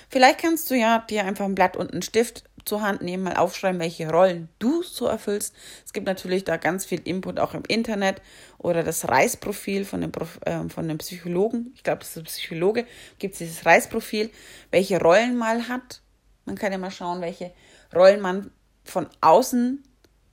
Vielleicht 0.07 0.39
kannst 0.39 0.71
du 0.71 0.75
ja 0.75 0.99
dir 0.99 1.25
einfach 1.25 1.43
ein 1.43 1.55
Blatt 1.55 1.75
und 1.75 1.91
einen 1.91 2.03
Stift 2.03 2.45
zur 2.65 2.81
Hand 2.81 3.01
nehmen, 3.01 3.23
mal 3.23 3.35
aufschreiben, 3.35 3.79
welche 3.79 4.09
Rollen 4.09 4.49
du 4.59 4.83
so 4.83 5.05
erfüllst. 5.07 5.55
Es 5.85 5.93
gibt 5.93 6.07
natürlich 6.07 6.43
da 6.43 6.57
ganz 6.57 6.85
viel 6.85 7.01
Input 7.03 7.39
auch 7.39 7.53
im 7.53 7.63
Internet 7.67 8.21
oder 8.57 8.83
das 8.83 9.07
Reisprofil 9.07 9.85
von 9.85 10.01
dem, 10.01 10.11
äh, 10.45 10.69
von 10.69 10.87
dem 10.87 10.97
Psychologen. 10.97 11.71
Ich 11.75 11.83
glaube, 11.83 11.99
das 11.99 12.09
ist 12.09 12.17
ein 12.17 12.23
Psychologe. 12.25 12.85
Gibt 13.19 13.33
es 13.33 13.39
dieses 13.39 13.65
Reisprofil, 13.65 14.29
welche 14.71 14.99
Rollen 14.99 15.37
mal 15.37 15.67
hat. 15.67 16.01
Man 16.45 16.55
kann 16.55 16.71
ja 16.71 16.77
mal 16.77 16.91
schauen, 16.91 17.21
welche 17.21 17.51
Rollen 17.93 18.21
man 18.21 18.51
von 18.83 19.07
außen 19.21 19.83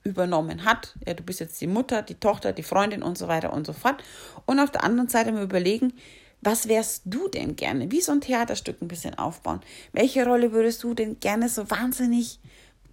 übernommen 0.03 0.65
hat. 0.65 0.95
Ja, 1.05 1.13
du 1.13 1.23
bist 1.23 1.39
jetzt 1.39 1.59
die 1.61 1.67
Mutter, 1.67 2.01
die 2.01 2.15
Tochter, 2.15 2.53
die 2.53 2.63
Freundin 2.63 3.03
und 3.03 3.17
so 3.17 3.27
weiter 3.27 3.53
und 3.53 3.65
so 3.65 3.73
fort. 3.73 4.03
Und 4.45 4.59
auf 4.59 4.71
der 4.71 4.83
anderen 4.83 5.09
Seite 5.09 5.31
mal 5.31 5.43
überlegen, 5.43 5.93
was 6.41 6.67
wärst 6.67 7.03
du 7.05 7.27
denn 7.27 7.55
gerne? 7.55 7.91
Wie 7.91 8.01
so 8.01 8.11
ein 8.11 8.21
Theaterstück 8.21 8.81
ein 8.81 8.87
bisschen 8.87 9.17
aufbauen. 9.17 9.61
Welche 9.91 10.25
Rolle 10.25 10.51
würdest 10.51 10.83
du 10.83 10.93
denn 10.93 11.19
gerne 11.19 11.49
so 11.49 11.69
wahnsinnig 11.69 12.39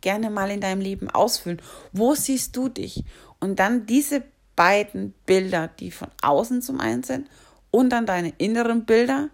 gerne 0.00 0.30
mal 0.30 0.50
in 0.50 0.60
deinem 0.60 0.80
Leben 0.80 1.10
ausfüllen? 1.10 1.62
Wo 1.92 2.14
siehst 2.14 2.56
du 2.56 2.68
dich? 2.68 3.04
Und 3.40 3.58
dann 3.58 3.86
diese 3.86 4.24
beiden 4.56 5.14
Bilder, 5.26 5.68
die 5.68 5.90
von 5.90 6.08
außen 6.22 6.62
zum 6.62 6.80
einen 6.80 7.02
sind 7.02 7.28
und 7.70 7.90
dann 7.90 8.06
deine 8.06 8.32
inneren 8.38 8.84
Bilder, 8.84 9.30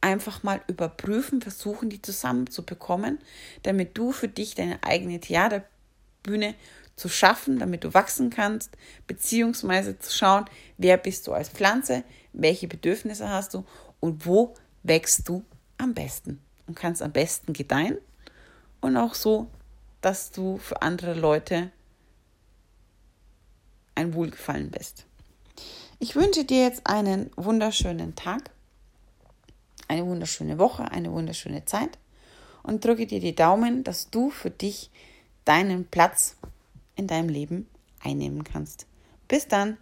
einfach 0.00 0.42
mal 0.42 0.60
überprüfen, 0.68 1.40
versuchen, 1.40 1.88
die 1.88 2.02
zusammenzubekommen, 2.02 3.18
damit 3.62 3.96
du 3.98 4.12
für 4.12 4.28
dich 4.28 4.54
deine 4.54 4.82
eigene 4.84 5.18
Theaterbühne 5.18 6.54
zu 6.96 7.08
schaffen, 7.08 7.58
damit 7.58 7.84
du 7.84 7.94
wachsen 7.94 8.30
kannst, 8.30 8.76
beziehungsweise 9.06 9.98
zu 9.98 10.12
schauen, 10.12 10.46
wer 10.78 10.96
bist 10.96 11.26
du 11.26 11.32
als 11.32 11.50
Pflanze, 11.50 12.04
welche 12.32 12.68
Bedürfnisse 12.68 13.28
hast 13.28 13.54
du 13.54 13.64
und 14.00 14.26
wo 14.26 14.54
wächst 14.82 15.28
du 15.28 15.44
am 15.78 15.94
besten 15.94 16.40
und 16.66 16.74
kannst 16.74 17.02
am 17.02 17.12
besten 17.12 17.52
gedeihen 17.52 17.98
und 18.80 18.96
auch 18.96 19.14
so, 19.14 19.48
dass 20.00 20.30
du 20.30 20.56
für 20.58 20.82
andere 20.82 21.14
Leute 21.14 21.70
ein 23.94 24.14
Wohlgefallen 24.14 24.70
bist. 24.70 25.06
Ich 25.98 26.16
wünsche 26.16 26.44
dir 26.44 26.62
jetzt 26.62 26.86
einen 26.86 27.30
wunderschönen 27.36 28.14
Tag, 28.14 28.50
eine 29.88 30.04
wunderschöne 30.06 30.58
Woche, 30.58 30.90
eine 30.90 31.10
wunderschöne 31.12 31.64
Zeit 31.64 31.98
und 32.62 32.84
drücke 32.84 33.06
dir 33.06 33.20
die 33.20 33.34
Daumen, 33.34 33.84
dass 33.84 34.10
du 34.10 34.30
für 34.30 34.50
dich 34.50 34.90
deinen 35.44 35.86
Platz 35.86 36.36
in 36.96 37.06
deinem 37.06 37.28
Leben 37.28 37.68
einnehmen 38.02 38.44
kannst. 38.44 38.86
Bis 39.28 39.46
dann! 39.48 39.76